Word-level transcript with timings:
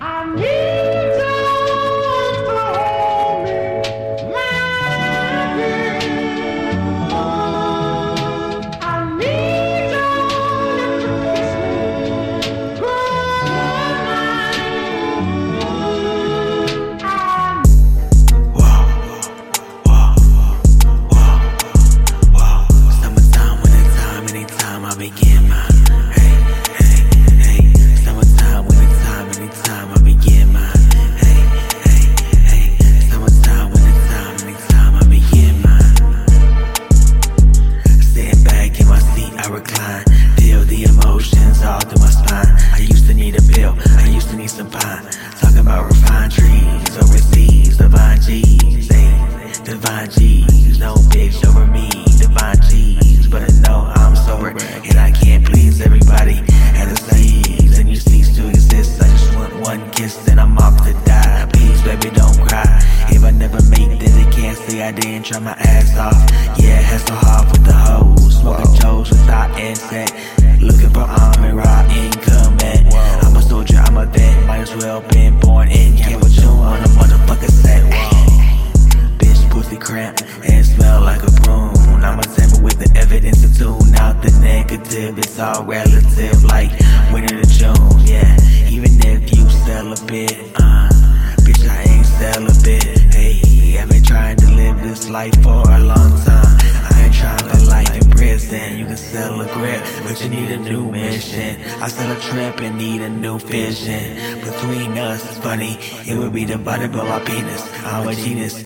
I 0.00 0.24
need 0.34 0.57
Talking 45.40 45.58
about 45.58 45.86
refined 45.86 46.32
trees 46.32 46.96
overseas, 46.96 47.76
divine 47.76 48.20
G's, 48.20 48.88
ayy, 48.88 49.64
divine 49.64 50.10
G's. 50.10 50.78
No 50.78 50.94
bitch 50.94 51.46
over 51.48 51.66
me, 51.66 51.88
divine 52.18 52.60
G's. 52.68 53.28
But 53.28 53.52
know 53.66 53.90
I'm 53.94 54.16
sober, 54.16 54.50
and 54.50 54.98
I 54.98 55.10
can't 55.10 55.44
please 55.46 55.80
everybody. 55.80 56.38
And 56.78 56.90
the 56.90 56.96
seas, 56.96 57.78
and 57.78 57.88
you 57.88 57.96
cease 57.96 58.34
to 58.36 58.48
exist. 58.48 59.02
I 59.02 59.08
just 59.08 59.34
want 59.36 59.54
one 59.60 59.90
kiss, 59.90 60.16
then 60.24 60.38
I'm 60.38 60.56
off 60.58 60.76
to 60.86 60.92
die. 61.04 61.48
Please, 61.52 61.82
baby, 61.82 62.10
don't 62.10 62.38
cry. 62.48 62.66
If 63.10 63.24
I 63.24 63.30
never 63.30 63.62
make 63.70 64.00
it, 64.02 64.10
they 64.10 64.30
can't 64.30 64.58
say 64.58 64.82
I 64.82 64.92
didn't 64.92 65.24
try 65.24 65.38
my 65.38 65.52
ass 65.52 65.96
off. 65.96 66.57
Smell 80.78 81.00
like 81.00 81.22
a 81.22 81.32
broom. 81.42 81.74
I'm 82.06 82.18
a 82.18 82.28
sample 82.34 82.62
with 82.62 82.78
the 82.78 82.90
evidence 82.98 83.40
to 83.42 83.50
tune 83.58 83.94
out 83.96 84.22
the 84.22 84.30
negative. 84.40 85.18
It's 85.18 85.38
all 85.38 85.64
relative, 85.64 86.44
like 86.44 86.70
winter 87.12 87.36
to 87.42 87.48
June. 87.58 87.98
Yeah, 88.06 88.30
even 88.70 88.92
if 89.12 89.20
you 89.34 89.44
celibate, 89.66 90.38
uh, 90.56 90.88
bitch, 91.44 91.64
I 91.68 91.80
ain't 91.92 92.06
celibate. 92.06 92.98
Hey, 93.14 93.78
I've 93.78 93.88
been 93.88 94.04
trying 94.04 94.36
to 94.36 94.48
live 94.60 94.76
this 94.82 95.08
life 95.10 95.36
for 95.42 95.62
a 95.78 95.80
long 95.92 96.12
time. 96.28 96.54
I 96.90 97.02
ain't 97.04 97.14
trying 97.14 97.46
to 97.50 97.58
life 97.74 97.94
in 98.00 98.10
prison. 98.10 98.78
You 98.78 98.86
can 98.86 98.96
sell 98.96 99.40
a 99.40 99.46
grip, 99.54 99.82
but 100.04 100.22
you 100.22 100.28
need 100.30 100.50
a 100.50 100.58
new 100.58 100.90
mission. 100.90 101.60
I 101.82 101.88
sell 101.88 102.10
a 102.16 102.20
trip 102.20 102.60
and 102.60 102.78
need 102.78 103.00
a 103.02 103.10
new 103.10 103.38
vision. 103.38 104.04
Between 104.46 104.96
us, 104.98 105.22
funny, 105.38 105.74
it 106.08 106.16
would 106.18 106.32
be 106.32 106.44
the 106.44 106.58
body 106.58 106.84
of 106.84 106.94
my 106.94 107.20
penis. 107.20 107.62
I'm 107.84 108.08
a 108.08 108.14
genius. 108.14 108.56